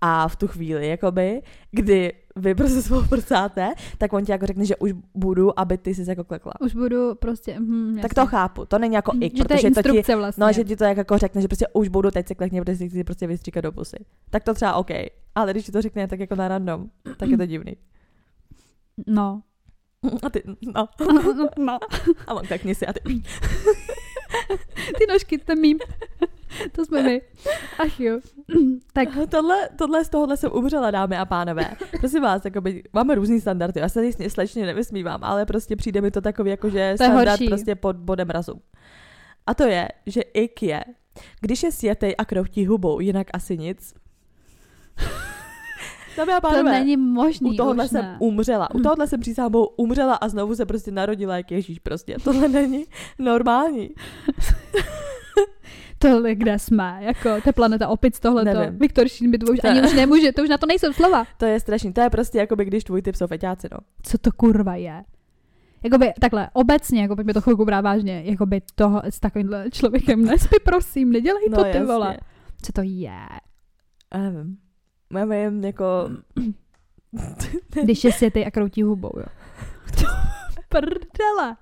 [0.00, 4.64] A v tu chvíli, jakoby, kdy vy prostě spolu prcáte, tak on ti jako řekne,
[4.64, 6.52] že už budu, aby ty jsi jako klekla.
[6.60, 9.70] Už budu prostě, hm, Tak to chápu, to není jako ik, že to je protože
[9.70, 10.44] to ti, instrukce vlastně.
[10.44, 12.76] no, že ti to jak jako řekne, že prostě už budu, teď se klekně, protože
[12.76, 13.96] si chci prostě vystříkat do pusy.
[14.30, 14.90] Tak to třeba OK,
[15.34, 17.76] ale když ti to řekne tak jako na random, tak je to divný.
[19.06, 19.42] No.
[20.22, 20.42] A ty,
[20.74, 20.88] no,
[21.58, 21.78] no.
[22.26, 23.00] a on klekni si a ty,
[24.98, 25.78] Ty nožky, ten mím.
[26.72, 27.22] To jsme my.
[27.78, 28.20] Ach jo.
[28.92, 31.70] tak Tohle, tohle z tohohle jsem umřela, dámy a pánové.
[32.00, 36.10] Prosím vás, jakoby, máme různý standardy, já se jistě slečně nevysmívám, ale prostě přijde mi
[36.10, 37.46] to takový, jako že To standard horší.
[37.46, 38.54] prostě pod bodem razu.
[39.46, 40.80] A to je, že ik je,
[41.40, 43.94] když je sjetej a kroutí hubou, jinak asi nic.
[46.16, 48.16] Dámy a to pánové, není možný u tohohle jsem ne.
[48.18, 48.74] umřela.
[48.74, 52.16] U tohohle jsem přísahám Bohu umřela a znovu se prostě narodila jak Ježíš prostě.
[52.24, 52.84] Tohle není
[53.18, 53.90] normální.
[56.02, 58.20] Tohle kde jsme, jako, to je planeta opic.
[58.44, 58.78] Nevím.
[58.78, 61.26] Viktor Šín by to už To- ani už nemůže, to už na to nejsou slova.
[61.36, 61.92] To je strašný.
[61.92, 63.78] To je prostě jako by když tvůj typ jsou feťáci, no.
[64.02, 65.04] Co to kurva je?
[65.82, 70.56] Jakoby takhle, obecně, jako pojďme to chvilku brát vážně, jakoby toho s takovýmhle člověkem nespí,
[70.64, 71.84] prosím, nedělej to, no, ty jasně.
[71.84, 72.16] vole.
[72.62, 73.12] Co to je?
[74.14, 74.56] Já nevím.
[75.14, 76.10] Já nevím, jako...
[77.82, 79.24] Když je světej a kroutí hubou, jo.
[80.68, 81.56] Prdele.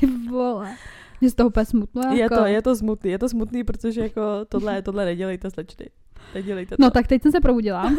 [0.00, 0.76] Ty vole.
[1.22, 2.02] Z toho úplně smutno.
[2.02, 2.16] Jako.
[2.16, 5.86] Je to, je to smutný, je to smutný, protože jako tohle, tohle nedělejte slečny.
[6.34, 6.82] Nedělejte to.
[6.82, 7.92] No tak teď jsem se probudila.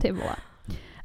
[0.00, 0.36] Ty vole.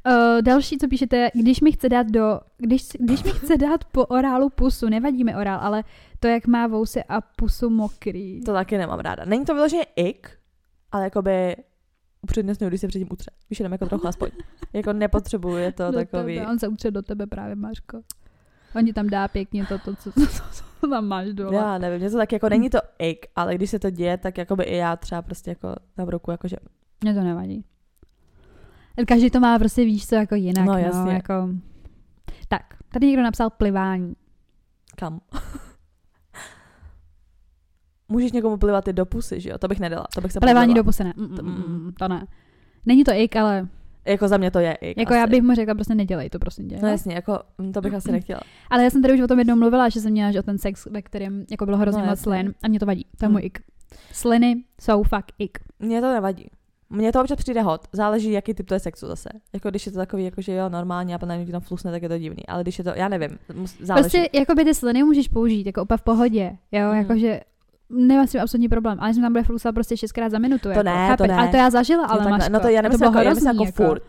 [0.08, 3.84] Uh, další, co píšete, je, když mi chce dát do, když, když mi chce dát
[3.84, 5.84] po orálu pusu, nevadí mi orál, ale
[6.20, 8.40] to, jak má vousy a pusu mokrý.
[8.44, 9.24] To taky nemám ráda.
[9.24, 10.30] Není to vyloženě ik,
[10.92, 11.56] ale jakoby
[12.22, 13.30] upřednostňuji, když se předtím utře.
[13.50, 14.30] Víš, jenom jako trochu aspoň.
[14.72, 16.34] Jako nepotřebuji, je to do takový...
[16.34, 16.46] Tebe.
[16.46, 18.02] On se utře do tebe právě, Máško.
[18.76, 21.56] On ti tam dá pěkně to, to co, co, co, co tam máš dole.
[21.56, 24.64] Já nevím, něco tak jako není to ik, ale když se to děje, tak jakoby
[24.64, 26.56] i já třeba prostě jako na ruku, jakože
[27.04, 27.64] Mně to nevadí.
[29.08, 30.66] Každý to má prostě, víš co, jako jinak.
[30.66, 31.12] No, No, jasně.
[31.12, 31.48] jako...
[32.48, 34.14] Tak, tady někdo napsal plivání.
[34.96, 35.20] kam.
[38.08, 39.58] Můžeš někomu plivat i do pusy, že jo?
[39.58, 41.12] To bych nedala, to bych se Plivání do pusy ne.
[41.16, 42.26] Mm, To- mm, mm, to ne.
[42.86, 43.68] Není to ik, ale
[44.06, 44.98] Jako za mě to je ik.
[44.98, 45.18] jako asi.
[45.20, 46.78] já bych mu řekla, prostě nedělej to, prosím tě.
[46.82, 48.40] No jasně, jako mm, to bych asi nechtěla.
[48.70, 50.58] Ale já jsem tady už o tom jednou mluvila, že jsem měla že o ten
[50.58, 53.06] sex, ve kterém jako bylo hrozně No, moc slin a mě to vadí.
[53.18, 53.32] To je Mm.
[53.32, 53.58] můj ik.
[54.12, 55.58] Sliny jsou fakt ik.
[55.78, 56.46] Mně to nevadí.
[56.90, 59.28] Mně to občas přijde hot, záleží, jaký typ to je sexu zase.
[59.52, 62.02] Jako když je to takový, jako že jo, normálně a potom ti tam flusne, tak
[62.02, 62.46] je to divný.
[62.48, 63.38] Ale když je to, já nevím,
[63.80, 64.02] záleží.
[64.02, 66.56] Prostě jako by ty sliny můžeš použít, jako úplně v pohodě.
[66.72, 66.96] Jo, Mhm.
[66.98, 67.40] jakože
[67.90, 68.98] nemám s tím absolutní problém.
[69.00, 70.62] Ale jsem tam bude flusat prostě šestkrát za minutu.
[70.62, 71.28] To jako, ne, to chápeš?
[71.28, 71.34] ne.
[71.36, 72.38] Ale to já zažila, ale takhle.
[72.38, 74.02] máš no to já nemyslím, bylo jako, já myslím hrozný, jako, furt.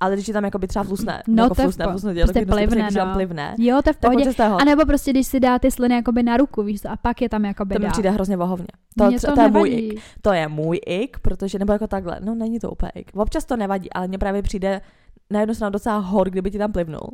[0.00, 2.14] Ale když ti tam jako by třeba flusne, No, jako to je flusne, po- flusne,
[2.14, 3.12] prostě dělat, plivne, prostě, když no.
[3.14, 4.34] plivne, Jo, to je v pohodě.
[4.34, 4.48] to je.
[4.48, 7.28] A nebo prostě, když si dá ty sliny jakoby na ruku, víš a pak je
[7.28, 8.66] tam jakoby To mi přijde hrozně vohovně.
[8.98, 10.00] To, Mně to, to je můj ik.
[10.22, 13.10] To je můj ik, protože, nebo jako takhle, no není to úplně ik.
[13.14, 14.80] Občas to nevadí, ale mně právě přijde
[15.30, 17.08] na jednu stranu docela hor, kdyby ti tam plivnul.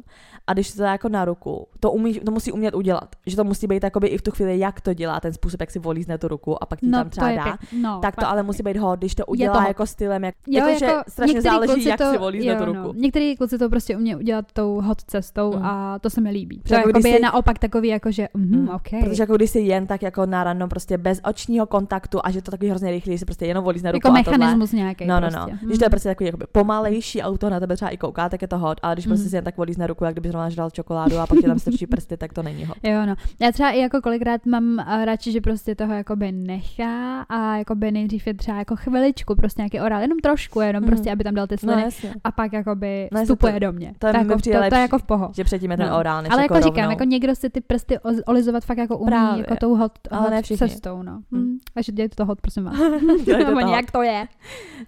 [0.47, 3.17] A když to dá jako na ruku, to, umí, to musí umět udělat.
[3.27, 5.71] Že to musí být jakoby i v tu chvíli, jak to dělá, ten způsob, jak
[5.71, 7.45] si volízne tu ruku a pak ti No, tam to třeba dá.
[7.45, 9.69] pěk- no, tak to ale musí být hot, když to to udělá hot.
[9.69, 12.83] jako stylem, jak, Jo, jako, že strašně záleží, jak to, si volízne jo, tu no.
[12.85, 12.99] ruku.
[13.01, 15.63] Některý kluci to prostě umí udělat tou hot cestou Mm.
[15.65, 16.59] a to se mi líbí.
[16.59, 18.69] Protože To jako je naopak takový jako, že mhm, Mm.
[18.69, 18.89] OK.
[19.05, 22.43] Protože jako když si jen tak jako na rano prostě bez očního kontaktu a že
[22.43, 25.21] to takový hrozně rychlý, že si prostě jenom volízne ruku jako mechanismus nějaký No, no,
[25.21, 25.39] prostě.
[25.41, 25.47] no.
[25.47, 25.59] Mhm.
[25.67, 28.59] Když to je prostě takový pomalejší auto na tebe třeba i kouká, tak je to
[28.59, 29.31] hot, ale když prostě Mhm.
[29.31, 31.59] si jen tak volíš na ruku, jak kdyby zrovna žral čokoládu a pak ti tam
[31.59, 32.77] strčí prsty, tak to není hot.
[32.83, 33.15] Jo, no.
[33.41, 37.93] Já třeba i jako kolikrát mám a, radši, že prostě toho jakoby nechá a jakoby
[37.93, 40.91] nejdřív je třeba jako chviličku, prostě nějaký orál, jenom trošku, jenom Mhm.
[40.91, 42.15] prostě, aby tam dal ty No sliny jasně.
[42.25, 43.95] a pak jakoby No, vstupuje to- do mě.
[43.99, 45.31] to je to, mi jako, to, to je jako v poho.
[45.35, 45.99] Že předtím je ten No.
[45.99, 46.91] orál, než Ale jako, jako říkám, rovnou.
[46.91, 49.39] jako někdo si ty prsty olizovat fakt jako umí, Právě.
[49.41, 50.69] jako tou hot, Ale hot ne všichni.
[50.69, 51.13] cestou, no.
[51.33, 51.39] Hm.
[51.39, 51.59] Hm.
[51.75, 52.75] Takže dělejte to hot, prosím vás.
[53.73, 54.27] Jak to je?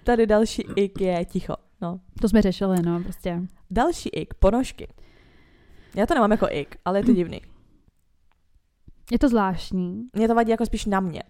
[0.04, 1.54] Tady další ik je ticho.
[1.82, 2.00] No.
[2.20, 3.42] To jsme řešili, no, prostě.
[3.70, 4.88] Další ik, ponožky.
[5.96, 7.40] Já to nemám jako ik, ale je to divný.
[9.12, 10.06] Je to zvláštní.
[10.16, 11.22] Mě to vadí jako spíš na mě.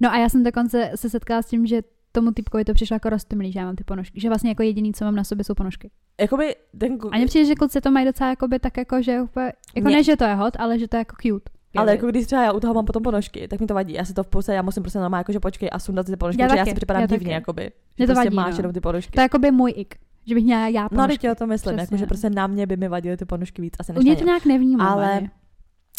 [0.00, 3.10] No a já jsem dokonce se setkala s tím, že tomu typkovi to přišlo jako
[3.10, 4.20] roztomilý, že já mám ty ponožky.
[4.20, 5.90] Že vlastně jako jediný, co mám na sobě, jsou ponožky.
[6.20, 6.98] Jakoby ten...
[7.12, 9.96] A mně přijde, že kluci to mají docela jakoby tak jako, že úplně, jako Mě-
[9.96, 11.50] ne, že to je hot, ale že to je jako cute.
[11.76, 13.94] Ale jako když třeba já u toho mám potom ponožky, tak mi to vadí.
[13.94, 16.16] Já si to v puse, já musím prostě normálně jakože počkej a sundat si ty
[16.16, 17.32] ponožky, Já protože já taky, si připadám já divně, taky.
[17.34, 17.62] jakoby.
[17.98, 18.58] Že to prostě vadí, máš no.
[18.58, 19.12] jenom ty ponožky.
[19.12, 19.94] To je jakoby můj ik.
[20.26, 21.12] Že bych měla já No, ponožky.
[21.18, 22.06] teď já to myslím, Přesně, jakože no.
[22.08, 24.26] prostě na mě by mi vadily ty ponožky víc asi U než mě to ně.
[24.26, 24.88] nějak nevnímám.
[24.88, 25.20] Ale.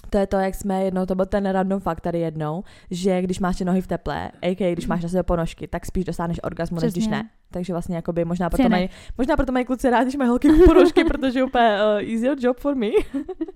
[0.10, 3.40] To je to, jak jsme jednou, to byl ten random fakt tady jednou, že když
[3.40, 4.72] máš ty nohy v teple, a.k.
[4.74, 7.30] když máš na sebe ponožky, tak spíš dostaneš orgasmu, než když ne.
[7.52, 11.04] Takže vlastně jakoby možná proto mají, možná proto mají kluci rádi, že mají holky ponožky,
[11.04, 12.88] protože úplně uh, easier job for me.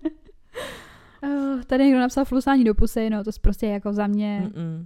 [1.24, 4.44] Uh, tady někdo napsal flusání do pusy, no to je prostě jako za mě.
[4.46, 4.86] Mm-mm.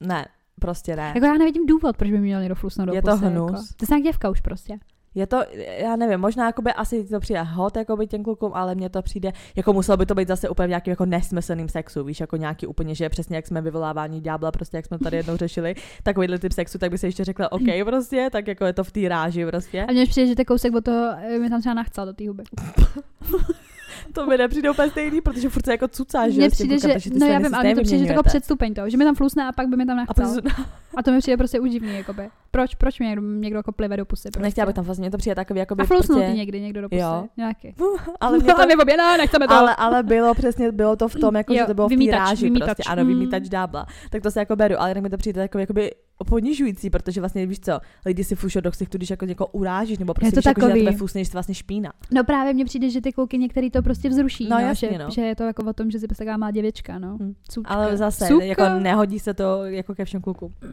[0.00, 0.26] Ne,
[0.60, 1.12] prostě ne.
[1.14, 3.24] Jako já nevidím důvod, proč by mi měl někdo flusnout do Je to pusy.
[3.24, 3.50] hnus.
[3.50, 3.62] Jako.
[3.76, 4.78] To je nějak děvka už prostě.
[5.14, 5.42] Je to,
[5.78, 9.32] já nevím, možná jakoby asi to přijde hot jakoby těm klukům, ale mně to přijde,
[9.56, 12.94] jako muselo by to být zase úplně nějakým jako nesmyslným sexu, víš, jako nějaký úplně,
[12.94, 16.52] že přesně jak jsme vyvolávání ďábla, prostě jak jsme to tady jednou řešili, takovýhle typ
[16.52, 19.46] sexu, tak by se ještě řekla, OK, prostě, tak jako je to v té ráži,
[19.46, 19.84] prostě.
[19.84, 22.28] A mně přijde, že ten kousek od toho eh, mi tam třeba nachcal do té
[22.28, 22.44] huby.
[24.14, 26.38] To mi nepřijde úplně stejný, protože furt se jako cucáš, že?
[26.40, 28.74] Mně tím přijde, že, no já vím, ale mně to přijde, že to jako předstupeň
[28.74, 30.34] toho, že mi tam flusne a pak by mi tam A nachcal.
[30.34, 30.52] potom,
[30.96, 32.28] A to mi přijde prostě už divný, jakoby.
[32.50, 34.22] Proč, proč mě někdo, někdo jako plive do pusy?
[34.30, 34.42] Prostě.
[34.42, 37.00] nechtěla bych tam vlastně, to přijde takový, jakoby A flusnul prostě, někdy někdo do pusy?
[37.00, 37.24] Jo.
[37.36, 37.74] Nějaký.
[38.20, 39.54] ale mě to, No, nebo běda, nechceme to.
[39.54, 41.92] ale, ale bylo přesně, bylo to v tom, jako, že Jo, to bylo v té
[41.96, 42.66] vymítač, ráži vymítač.
[42.66, 43.08] prostě, ano, Mm.
[43.08, 43.86] vymítač dábla.
[44.10, 45.90] Tak to se jako beru, ale jinak mi to přijde jako, jakoby
[46.24, 50.14] ponižující, protože vlastně víš co, lidi si fušou do ksichtu, když jako někoho urážíš, nebo
[50.14, 51.92] prostě to víš, jako, že na tebe fusne, že to vlastně špína.
[52.12, 54.48] No právě mně přijde, že ty kluky některý to prostě vzruší.
[54.48, 55.10] No, No, jasně, že, no.
[55.10, 57.18] že, je to jako o tom, že si prostě taková má děvěčka, no.
[57.22, 57.34] Hm.
[57.48, 57.74] Cučka.
[57.74, 58.44] Ale zase, Suka.
[58.44, 60.54] jako nehodí se to jako ke všem klukům.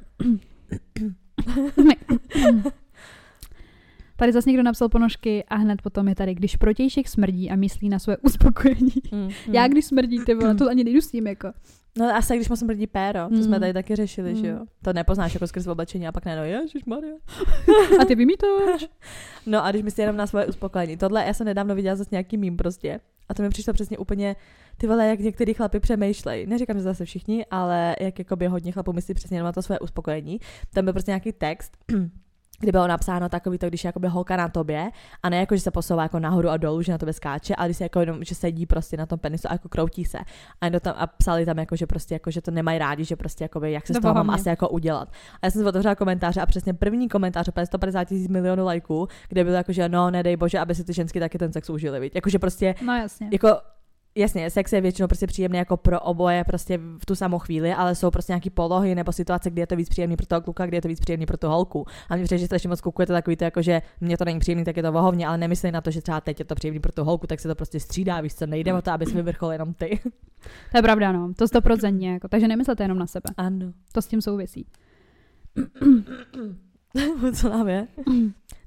[4.19, 7.89] Tady zase někdo napsal ponožky a hned potom je tady, když protějšek smrdí a myslí
[7.89, 8.91] na své uspokojení.
[9.11, 11.51] Mm, Já když smrdí, ty vole, to ani nejdu s tím, jako.
[11.97, 13.59] No asi když moc smrdí péro, to jsme Mm.
[13.59, 14.59] tady taky řešili, že jo.
[14.59, 14.65] Mm.
[14.83, 17.13] To nepoznáš jako skrz oblečení a pak ne, no ježišmarja.
[18.01, 18.85] A ty vymítáš.
[19.45, 20.97] No a když myslí jenom na svoje uspokojení.
[20.97, 22.99] Tohle já jsem nedávno viděla zase nějaký mím prostě.
[23.29, 24.35] A to mi přišlo přesně úplně,
[24.77, 26.47] ty vole, jak některý chlapi přemýšlej.
[26.47, 29.79] Neříkám, že zase všichni, ale jak jakoby hodně chlapů myslí přesně jenom na to svoje
[29.79, 30.39] uspokojení.
[30.73, 31.77] Tam byl prostě nějaký text,
[32.59, 34.89] kdy bylo napsáno takový to, když je jakoby holka na tobě
[35.23, 37.67] a ne jako, že se posouvá jako nahoru a dolů, že na tobě skáče, ale
[37.67, 40.17] když se jako jenom, že sedí prostě na tom penisu a jako kroutí se.
[40.61, 43.15] A, jenom tam, a psali tam jako, že prostě jako, že to nemají rádi, že
[43.15, 45.09] prostě jakoby, jak se z To toho mám asi jako udělat.
[45.41, 49.07] A já jsem si otevřela komentáře a přesně první komentář, opět 150 tisíc milionů lajků,
[49.29, 51.99] kde bylo jako, že no, nedej bože, aby si ty ženský taky ten sex užili,
[51.99, 52.15] viď?
[52.15, 53.29] Jakože prostě, No jasně.
[53.31, 53.47] jako
[54.17, 57.95] Jasně, sex je většinou prostě příjemný jako pro oboje prostě v tu samou chvíli, ale
[57.95, 60.77] jsou prostě nějaké polohy nebo situace, kdy je to víc příjemný pro toho kluka, kdy
[60.77, 61.85] je to víc příjemný pro tu holku.
[62.09, 64.25] A mě přijde, že strašně moc kluků je to takový to jako, že mě to
[64.25, 66.55] není příjemný, tak je to vohovně, ale nemyslí na to, že třeba teď je to
[66.55, 69.05] příjemný pro tu holku, tak se to prostě střídá, víš co, nejde o to, aby
[69.05, 69.99] se vyvrchol jenom ty.
[70.71, 71.33] To je pravda, no.
[71.33, 72.27] To stoprocentně, jako.
[72.27, 73.29] Takže nemyslete jenom na sebe.
[73.37, 73.73] Ano.
[73.91, 74.65] To s tím souvisí.
[77.33, 77.87] Co nám je?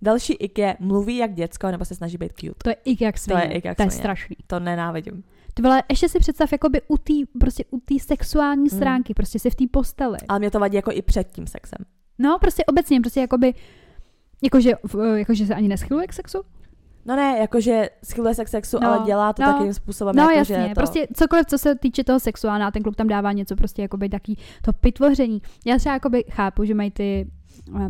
[0.03, 2.55] Další ik je mluví jak děcko nebo se snaží být cute.
[2.65, 3.53] To je ik jak svině.
[3.53, 4.37] ik jak to je strašný.
[4.47, 5.25] To nenávidím.
[5.55, 8.69] Ty vole, ještě si představ jakoby u té prostě u té sexuální Mm.
[8.69, 10.19] stránky, prostě si v té posteli.
[10.29, 11.79] Ale mě to vadí jako i před tím sexem.
[12.19, 13.55] No, prostě obecně, prostě jakoby,
[14.43, 16.39] jakože, v- jakože se ani neschyluje k sexu?
[17.05, 20.23] No ne, jakože schyluje se k sexu, No, ale dělá to no, takým způsobem, No
[20.23, 20.75] jako, jasně, že to...
[20.75, 24.39] prostě cokoliv, co se týče toho sexuálna, ten kluk tam dává něco prostě jakoby taký
[24.65, 25.43] to pitvoření.
[25.67, 27.40] Já třeba jakoby chápu, že mají ty eh,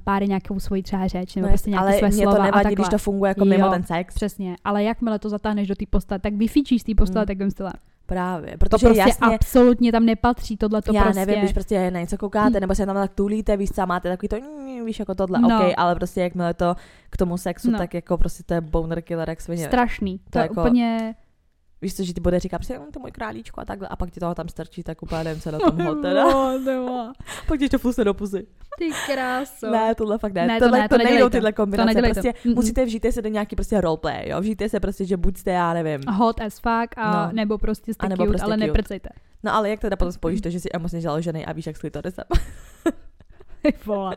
[0.05, 2.45] páry nějakou svoji třeba řeč, nebo no, prostě nějaké ale své mě slova to a
[2.45, 2.75] nevadí, takhle.
[2.75, 3.73] když to funguje jako mimo Jo.
[3.73, 4.15] ten sex.
[4.15, 7.27] Přesně, ale jakmile to zatáhneš do té postele, tak vyfíčíš z té postele Mm.
[7.27, 7.73] takovým stylem.
[8.07, 11.27] Právě, To protože prostě jasně, absolutně tam nepatří, tohle to já prostě.
[11.27, 14.09] nevím, když prostě na něco koukáte, nebo se tam tak tulíte, víš co, a máte
[14.09, 14.37] takový to,
[14.85, 15.49] víš, jako tohle, No.
[15.69, 16.75] OK, ale prostě jakmile to
[17.11, 17.79] k tomu sexu, No.
[17.79, 19.67] tak jako prostě to je boner killer jak svině.
[19.67, 20.19] Strašný.
[20.19, 21.15] To, To je jako- úplně...
[21.83, 24.21] Víš co, že ti bude říkat, mm, to můj králíčko a takhle, a pak ti
[24.21, 26.25] toho tam strčí, tak úplně nevím, co na tom hot, teda.
[27.49, 28.47] pak ti to fuse do pusy.
[28.79, 29.71] Ty kráso.
[29.71, 30.47] Ne, tohle fakt ne.
[30.47, 31.87] Ne, to tohle, ne, to, to nejdou tyhle kombinace.
[31.87, 32.21] nedělejte.
[32.23, 32.55] prostě Mm-mm.
[32.55, 34.41] musíte vžijte se do nějaký prostě roleplay, jo.
[34.41, 36.01] Vžijte se prostě, že buď jste, já nevím.
[36.09, 37.33] Hot as fuck, a No.
[37.33, 38.67] nebo prostě jste A nebo cute, prostě ale cute.
[38.67, 39.09] neprcejte.
[39.43, 41.81] No ale jak teda potom spojíš to, že jsi emocně založený a víš, jak s
[41.81, 42.25] klitorisem?
[43.63, 44.17] Ty vole.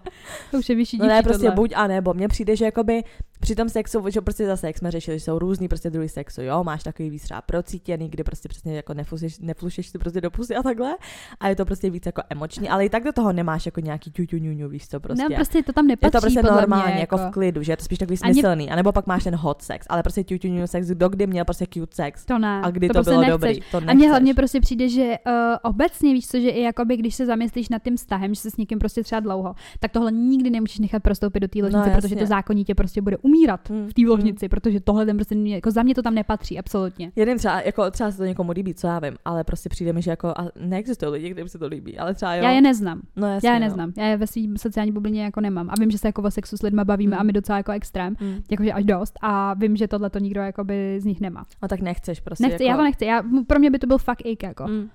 [0.51, 1.55] To už je vyšší No ne, prostě tohle.
[1.55, 2.13] buď a nebo.
[2.13, 3.03] Mně přijde, že jakoby
[3.43, 6.41] při tom sexu, že prostě zase, jak jsme řešili, že jsou různý prostě druhý sexu,
[6.41, 10.31] jo, máš takový víc třeba procítěný, kdy prostě přesně jako neflušeš, neflušeš si prostě do
[10.31, 10.95] pusy a takhle.
[11.39, 14.11] A je to prostě víc jako emoční, ale i tak do toho nemáš jako nějaký
[14.11, 15.29] ťuťu ňuňu, víš co prostě.
[15.29, 17.77] Ne, prostě to tam nepatří, je to prostě normálně, mě, jako v klidu, že je
[17.77, 18.69] to spíš takový smyslný.
[18.69, 21.45] A nebo pak máš ten hot sex, ale prostě ťuťu ňuňu sex, kdo kdy měl
[21.45, 22.25] prostě cute sex.
[22.25, 22.61] To ne.
[22.63, 23.31] A kdy to, prostě bylo nechceš.
[23.31, 24.09] dobrý, to A mně nechceš.
[24.09, 27.83] hlavně prostě přijde, že uh, obecně víš co, že i jakoby, když se zamyslíš nad
[27.83, 31.39] tím vztahem, že se s někým prostě třeba dlouho, tak tohle nikdy nemůžeš nechat prostoupit
[31.39, 34.79] do té ložnice, No, protože to zákonitě prostě bude umírat Hmm, v té ložnici, protože
[34.79, 37.11] tohle ten prostě, jako za mě to tam nepatří, absolutně.
[37.15, 40.01] Jeden třeba, jako třeba se to někomu líbí, co já vím, ale prostě přijde mi,
[40.01, 42.43] že jako, a neexistují lidi, kterým se to líbí, ale třeba jo.
[42.43, 43.01] Já je neznám.
[43.15, 43.65] no, jasně, Já je no.
[43.65, 43.93] neznám.
[43.97, 45.69] Já je ve svým sociální bublině jako nemám.
[45.69, 47.19] A vím, že se jako o sexu s lidma bavíme Hmm.
[47.21, 48.15] a my docela jako extrém.
[48.19, 48.41] Hmm.
[48.51, 49.13] Jakože až dost.
[49.21, 51.45] A vím, že tohle to nikdo jakoby z nich nemá.
[51.61, 52.43] No tak nechceš prostě.
[52.47, 52.71] Nechci, jako...
[52.71, 53.05] já to nechci.
[53.05, 54.67] Já, pro mě by to byl fakt ik, jako.
[54.67, 54.89] Mm.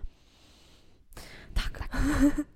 [1.55, 1.89] Tak.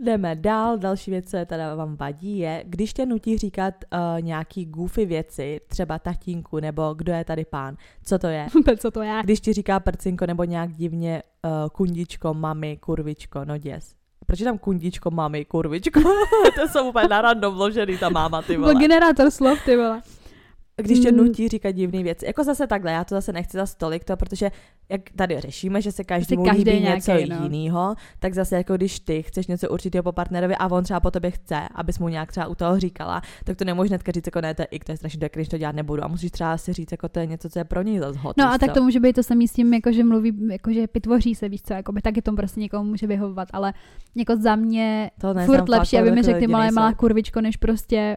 [0.00, 0.78] Jdeme dál.
[0.78, 5.06] Další věc, co je teda vám vadí, je, když tě nutí říkat uh, nějaký goofy
[5.06, 8.46] věci, třeba tatínku, nebo kdo je tady pán, co to je?
[8.78, 9.20] co to je.
[9.24, 13.94] Když ti říká prcinko, nebo nějak divně uh, kundičko, mami, kurvičko, no děs.
[14.26, 16.00] Proč je tam kundičko, mami, kurvičko?
[16.60, 18.74] to jsou úplně na random vložený ta máma, ty Byl vole.
[18.74, 20.02] generátor slov, ty vole.
[20.82, 21.18] Když tě Mm.
[21.18, 22.26] nutí říkat divné věci.
[22.26, 24.50] Jako zase takhle, já to zase nechci za stolik to, protože
[24.88, 27.48] jak tady řešíme, že se každému každý líbí nějaký, něco no.
[27.48, 31.10] jiného, tak zase jako když ty chceš něco určitého po partnerovi a on třeba po
[31.10, 34.40] tobě chce, abys mu nějak třeba u toho říkala, tak to nemůžeš hnedka říct jako
[34.40, 36.04] ne, to je ik, to je strašně dobré, když to dělat nebudu.
[36.04, 38.36] A musíš třeba si říct, jako to je něco, co je pro něj zase hot.
[38.36, 38.74] No a tak co?
[38.74, 41.62] to může být to samý s tím, jako že mluví, jako že pitvoří se, víš
[41.62, 43.72] co, jako by taky tomu prostě někomu může vyhovovat, ale
[44.14, 48.16] jako za mě to furt lepší, aby mi řekli malé malá kurvičko, než prostě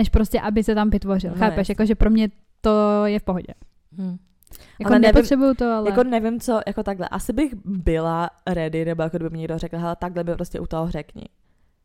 [0.00, 1.30] než prostě, aby se tam pitvořil.
[1.30, 1.56] No, Chápeš?
[1.58, 1.72] jasně.
[1.72, 2.28] Jako, že pro mě
[2.60, 3.54] to je v pohodě.
[3.98, 4.16] Hm.
[4.80, 5.90] Jako Ale nevím- nepotřebuju to, ale...
[5.90, 7.08] Jako nevím co, jako takhle.
[7.08, 10.66] Asi bych byla ready, nebo jako kdyby mi někdo řekl, hele, takhle by prostě u
[10.66, 11.24] toho řekni.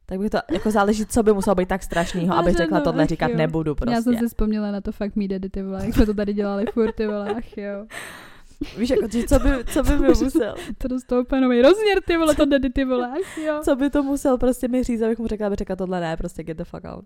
[0.05, 2.83] Tak bych to, jako záleží, co by muselo být tak strašného, abych Aha, řekla, no,
[2.83, 3.37] tohle ach říkat jo.
[3.37, 3.95] nebudu prostě.
[3.95, 6.33] Já jsem si vzpomněla na to fakt mý daddy, ty vole, jak jsme to tady
[6.33, 7.85] dělali furt, ty vole, ach jo.
[8.77, 12.17] Víš, jako, že co by, co by mi musel, To dostalo úplně nový rozměr, ty
[12.17, 13.61] vole, to daddy, ty vole, ach jo.
[13.63, 16.43] co by to musel prostě mi říct, abych mu řekla, aby řekla tohle ne, prostě
[16.43, 17.05] get the fuck out.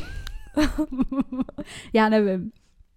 [1.92, 2.50] Já nevím.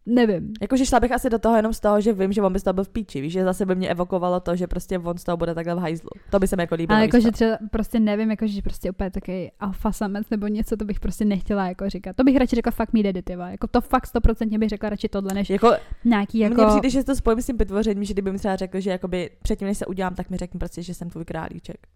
[0.06, 0.54] Nevím.
[0.62, 2.63] Jakože šla bych asi do toho jenom z toho, že vím, že on by z
[2.63, 5.24] toho byl v píči, víš, že zase by mě evokovalo to, že prostě on z
[5.24, 6.10] toho bude takhle v hajzlu.
[6.30, 6.95] To by se mi jako líbilo.
[6.95, 11.00] Ale jakože třeba prostě nevím, jakože prostě úplně takový alfa samec nebo něco, to bych
[11.00, 12.15] prostě nechtěla jako říkat.
[12.15, 12.89] To bych radši řekla fakt
[13.24, 13.52] ty vole.
[13.52, 15.72] Jako to fakt stoprocentně bych řekla radši tohle, než jako,
[16.06, 16.62] nějaký jako...
[16.62, 16.72] jako...
[16.72, 19.30] Mně přijde, že to spojím s tím vytvořením, že kdyby mi třeba řekl, že jakoby
[19.41, 21.88] předtím, než se udělám, tak mi řekni prostě, že jsem tvůj králíček.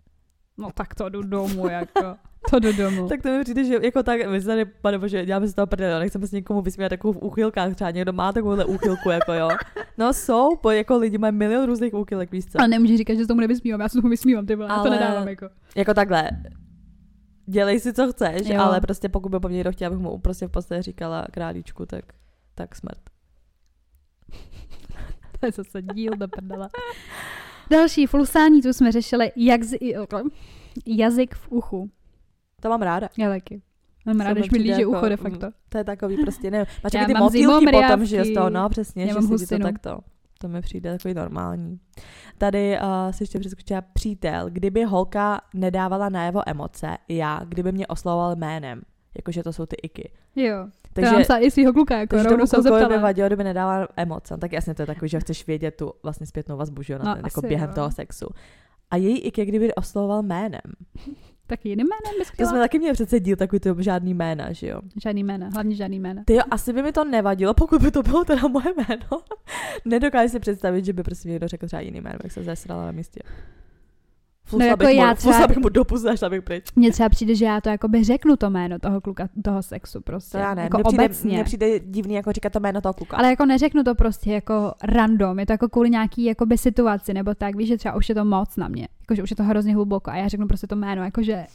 [0.57, 2.15] No tak to jdu domů, jako.
[2.49, 3.07] To jdu domů.
[3.07, 5.67] Tak to mi přijde, že jako tak, my se tady, pane bože, děláme si toho
[5.67, 9.49] prdele, nechceme se někomu vysmívat takovou v úchylkách, třeba někdo má takovouhle úchylku, jako jo.
[9.97, 12.59] No jsou, po, jako lidi mají milion různých úchylek, víš co.
[12.59, 14.81] Ale nemůžeš říkat, že se tomu nevysmívám, já se tomu vysmívám, ty vole, já to
[14.81, 15.49] Ale- nedávám, jako.
[15.75, 16.29] Jako takhle,
[17.45, 18.55] dělej si, co chceš, Jo.
[18.55, 18.61] jo.
[18.61, 21.85] ale prostě pokud by po mně někdo chtěl, abych mu prostě v podstatě říkala králíčku,
[21.85, 22.05] tak,
[22.55, 22.99] tak smrt.
[25.39, 26.69] To je zase díl do prdele.
[27.69, 29.77] Další, flusání, tu jsme řešili jak z,
[30.85, 31.89] jazyk v uchu.
[32.61, 33.09] To mám ráda.
[33.17, 33.61] Já taky.
[34.05, 35.47] Mám ráda, když mi líže jako, ucho de mm, facto.
[35.69, 36.67] To je takový prostě, nevím.
[36.83, 39.99] Máš ty motýlky potom, že z toho, no přesně, Já že si to takto.
[40.39, 41.79] To mi přijde takový normální.
[42.37, 44.49] Tady uh, si ještě přeskočila přítel.
[44.49, 48.81] Kdyby holka nedávala najevo emoce, já, kdyby mě oslovoval jménem.
[49.15, 50.11] Jakože to jsou ty iky.
[50.35, 50.67] Jo.
[50.93, 53.87] Takže, to psala i svýho kluka, jako takže tomu se klukovi by vadilo, kdyby nedával
[53.97, 54.33] emoce.
[54.33, 56.99] No, tak jasně to je takový, že chceš vědět tu vlastně zpětnou vazbu, že jo,
[57.03, 57.75] No, ten, jako asi během jo.
[57.75, 58.27] toho sexu.
[58.91, 60.61] A její ik je, kdyby oslovoval jménem.
[61.47, 62.49] Tak jiným jménem bys To chtěla?
[62.49, 64.81] jsme taky měli přece díl takový to žádný jména, že jo.
[65.03, 66.23] Žádný jména, hlavně žádný jména.
[66.25, 69.21] Ty jo, asi by mi to nevadilo, pokud by to bylo teda moje jméno.
[69.85, 72.91] Nedokážu si představit, že by prostě někdo řekl třeba jiný jméno, jak se zesrala na
[72.91, 73.19] místě.
[74.45, 76.65] Flusla jako bych já mu, třeba- flusla bych mu do pusy a šla bych pryč.
[76.75, 80.31] Mně třeba přijde, že já to jakoby řeknu to jméno toho kluka, toho sexu prostě.
[80.31, 80.61] To já ne.
[80.63, 81.33] Jako Mně přijde, obecně.
[81.33, 83.17] mně přijde divný jako říkat to jméno toho kluka.
[83.17, 87.33] Ale jako neřeknu to prostě jako random, je to jako kvůli nějaký jakoby situaci, nebo
[87.35, 89.75] tak, víš, že třeba už je to moc na mě, jakože už je to hrozně
[89.75, 91.45] hluboko a já řeknu prostě to jméno, jakože,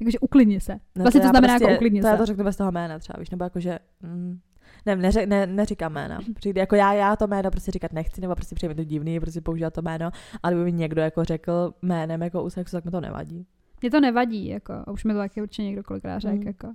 [0.00, 0.72] jakože uklidni se.
[0.96, 2.10] No vlastně to, já znamená prostě, jako uklidni to se.
[2.10, 3.78] já to řeknu bez toho jména třeba, víš, nebo jako, že...
[4.02, 4.38] Mm,
[4.86, 6.18] ne, neře, ne, neříkám jména.
[6.34, 9.20] Přijde, jako já, já to jméno prostě říkat nechci, nebo prostě přijde mi to divný,
[9.20, 10.10] prostě používat to jméno,
[10.42, 13.46] ale kdyby mi někdo jako řekl jménem jako u sexu, tak mi to nevadí.
[13.82, 16.46] Mně to nevadí, jako, a už mi to taky určitě někdo kolikrát řekl, Mm.
[16.46, 16.68] jako.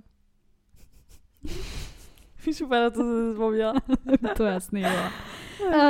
[2.64, 3.74] Úplně na to jsem vzpomněla.
[4.36, 4.88] to je jasný, jo.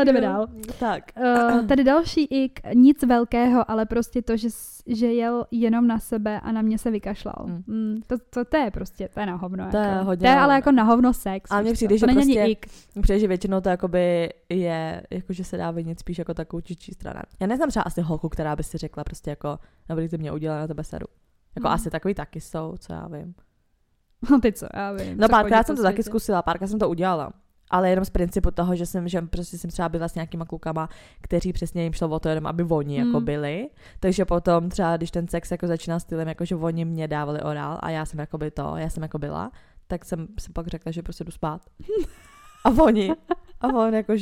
[0.01, 0.47] A jdeme dál.
[0.81, 1.05] Tak.
[1.59, 4.49] Uh, tady další ik, nic velkého, ale prostě to, že,
[4.87, 7.45] že jel jenom na sebe a na mě se vykašlal.
[7.47, 7.63] Mm.
[7.67, 9.69] Mm, to, to, to, je prostě, to je na hovno.
[9.71, 10.05] To je jako.
[10.05, 11.51] hodně to je ale jako na hovno sex.
[11.51, 11.75] Mně víš co?
[11.75, 12.67] přijde, to že není prostě- ik.
[13.03, 16.93] Přijde, že většinou to jakoby je, jako že se dá vinit spíš jako takovou čičí
[16.93, 17.23] strana.
[17.41, 20.61] Já neznám třeba asi holku, která by si řekla prostě jako, dobrý, ty mě udělala
[20.61, 21.07] na tebe seru.
[21.57, 21.75] Jako Hmm.
[21.75, 23.35] asi takový taky jsou, co já vím.
[24.31, 25.19] No ty co, já vím.
[25.19, 27.33] No párkrát jsem to taky zkusila, párkrát jsem to udělala.
[27.71, 30.89] Ale jenom z principu toho, že jsem, že prostě jsem třeba byla s nějakýma klukama,
[31.21, 33.07] kteří přesně jim šlo o to jenom, aby oni Hmm.
[33.07, 33.69] jako byli.
[34.01, 37.79] Takže potom třeba, když ten sex jako začínal stylem, jako že oni mě dávali orál
[37.81, 39.51] a já jsem jako by to, já jsem jako byla,
[39.87, 41.61] tak jsem si pak řekla, že prostě jdu spát.
[42.65, 43.13] A oni,
[43.61, 44.17] a on jako,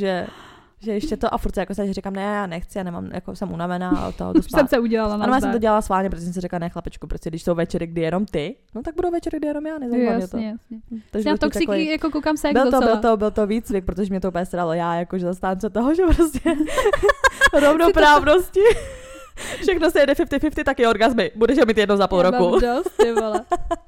[0.85, 3.37] že, ještě to a furt se jako se říkám, ne, já nechci, já nemám, jako
[3.37, 5.83] jsem unavená a to, to Už jsem se udělala na ano, já jsem to dělala
[5.83, 8.83] sválně, protože jsem si řekla, ne chlapečku, prostě když jsou večery, kdy jenom ty, no
[8.83, 10.37] tak budou večery, kdy jenom já, nezajímá mě to.
[10.37, 10.99] Jasně, jasně.
[11.11, 14.11] Takže to toxiky, takový- jako koukám sex byl to, byl to, byl to výcvik, protože
[14.11, 14.73] mě to úplně sralo.
[14.73, 16.41] Já jakože zastánce toho, že prostě
[17.61, 18.61] rovnoprávnosti.
[19.63, 21.31] Všechno se jede 50-50, taky orgazmy.
[21.35, 22.51] Budeš mít jedno za půl Já roku.
[22.51, 23.45] mám dost, ty vole.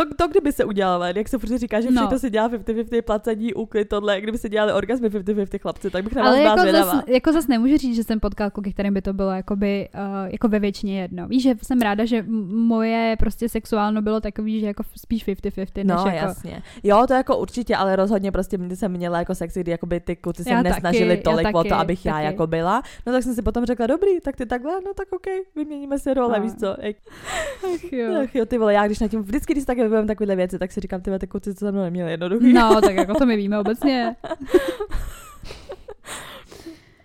[0.00, 2.00] To, to, kdyby se udělalo, jak se furt říká, že No.
[2.02, 6.14] všechno se dělá 50-50, placení, úklid, tohle, kdyby se dělali orgazmy 50-50 chlapci, tak bych
[6.14, 6.92] na vás Ale jako zvědavá.
[6.92, 10.00] zas, jako zas nemůžu říct, že jsem potkal kluky, kterým by to bylo jakoby, uh,
[10.32, 11.28] jako ve většině jedno.
[11.28, 15.86] Víš, že jsem ráda, že moje prostě sexuálno bylo takový, že jako spíš 50-50, než
[15.86, 16.10] No, jako...
[16.10, 16.62] jasně.
[16.82, 20.16] Jo, to jako určitě, ale rozhodně prostě mě jsem měla jako sexy, kdy jakoby ty
[20.16, 22.24] kluci se Já nesnažili taky, já tolik o to, taky, abych já taky.
[22.24, 22.82] jako byla.
[23.06, 26.14] No tak jsem si potom řekla, dobrý, tak ty takhle, no tak OK, vyměníme si
[26.14, 26.44] role, No.
[26.44, 26.68] víš co.
[27.74, 28.20] Ach, jo.
[28.24, 30.72] Ach jo, ty vole, já když na tím, vždycky, když si vybavím takovéhle věci, tak
[30.72, 32.52] si říkám, ty ty kluci to za mnou neměli jednoduchý.
[32.52, 34.16] No, tak jako to my víme obecně.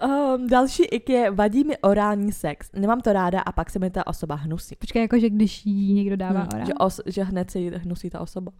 [0.03, 2.69] Um, další ik je, vadí mi orální sex.
[2.73, 4.75] Nemám to ráda a pak se mi ta osoba hnusí.
[4.75, 6.65] Počkej, jako že když jí někdo dává Hmm, orál.
[6.65, 8.51] že, os, že hned se jí hnusí ta osoba.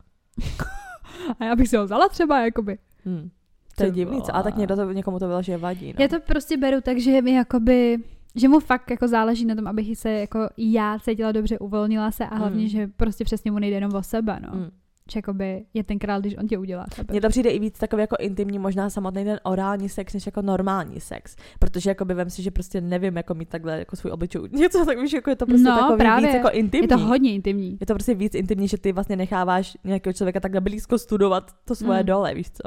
[1.40, 2.78] A já bych si ho vzala třeba, jakoby.
[3.06, 3.30] Hmm.
[3.78, 4.36] To je divný, co?
[4.36, 5.88] A tak někdo to, někomu to bylo, že vadí.
[5.88, 6.04] No.
[6.04, 7.98] Já to prostě beru tak, že mi jakoby
[8.36, 12.26] že mu fakt jako záleží na tom, abych se jako já cítila dobře, uvolnila se
[12.26, 12.68] a hlavně, Mm.
[12.70, 14.50] že prostě přesně mu nejde jenom o sebe, no.
[14.54, 14.70] Hmm.
[15.12, 16.86] Že jakoby je ten král, když on tě udělá.
[17.12, 20.42] Mně to přijde i víc takový jako intimní, možná samotný ten orální sex, než jako
[20.42, 21.36] normální sex.
[21.60, 24.42] Protože jako by vem si, že prostě nevím, jako mít takhle jako svůj obličej.
[24.52, 26.28] Něco tak víš, jako je to prostě No, takový právě.
[26.28, 26.84] víc jako intimní.
[26.84, 27.78] Je to hodně intimní.
[27.82, 31.76] je to prostě víc intimní, že ty vlastně necháváš nějakého člověka takhle blízko studovat to
[31.76, 32.06] svoje Mm.
[32.06, 32.64] dole, víš co.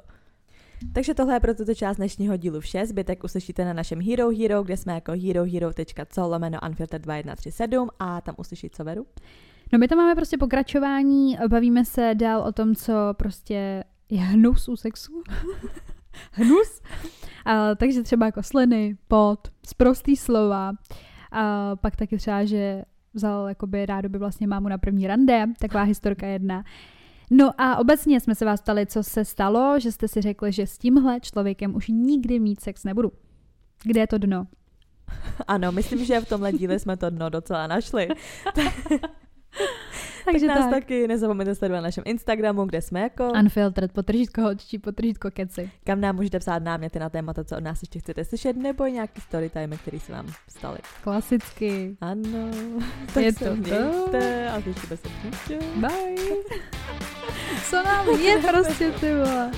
[0.93, 2.87] Takže tohle je pro tuto část dnešního dílu vše.
[2.87, 8.35] Zbytek uslyšíte na našem Hero Hero, kde jsme jako herohero.co lomeno unfilter 2137 a tam
[8.39, 9.07] uslyší co veru.
[9.73, 14.69] No my tam máme prostě pokračování, bavíme se dál o tom, co prostě je hnus
[14.69, 15.23] u sexu.
[16.33, 16.81] hnus.
[17.45, 20.73] A, takže třeba jako sliny, pot, sprostý slova.
[21.33, 22.83] A pak taky třeba, že
[23.15, 26.65] vzal jakoby rádoby vlastně mámu na první rande, taková historka jedna.
[27.31, 30.67] No a obecně jsme se vás ptali, co se stalo, že jste si řekli, že
[30.67, 33.13] s tímhle člověkem už nikdy mít sex nebudu.
[33.85, 34.47] Kde je to dno?
[35.47, 38.09] Ano, myslím, že v tomhle díle jsme to dno docela našli.
[40.25, 40.75] Takže tak nás tak.
[40.75, 45.71] taky nezapomeňte sledovat na našem Instagramu, kde jsme jako, Unfiltered, potržítko hočí, potržítko keci.
[45.85, 49.21] kam nám můžete psát náměty na témata, co od nás ještě chcete slyšet, nebo nějaký
[49.21, 50.79] storytime, který se vám staly.
[51.03, 51.97] Klasicky.
[52.01, 52.49] Ano,
[53.21, 53.57] Je tak to to.
[53.57, 55.59] mějte a slyšíme se příště.
[55.77, 56.17] Bye.
[57.71, 59.51] Co nám je prostě, ty vole.